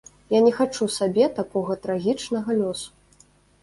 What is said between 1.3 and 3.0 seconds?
такога трагічнага лёсу.